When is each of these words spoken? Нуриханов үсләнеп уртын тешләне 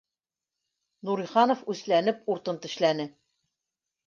Нуриханов 1.09 1.61
үсләнеп 1.75 2.33
уртын 2.37 2.61
тешләне 2.65 3.07